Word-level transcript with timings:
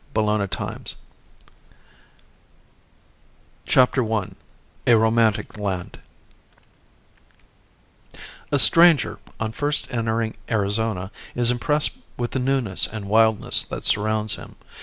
A 0.15 0.15
FINE 0.15 0.47
CLIMATE 0.47 0.95
CHAPTER 3.67 4.13
I 4.13 4.29
A 4.87 4.97
ROMANTIC 4.97 5.59
LAND 5.59 5.99
A 8.51 8.57
stranger 8.57 9.19
on 9.39 9.51
first 9.51 9.93
entering 9.93 10.33
Arizona 10.49 11.11
is 11.35 11.51
impressed 11.51 11.91
with 12.17 12.31
the 12.31 12.39
newness 12.39 12.87
and 12.87 13.05
wildness 13.05 13.61
that 13.65 13.85
surrounds 13.85 14.37
him. 14.37 14.55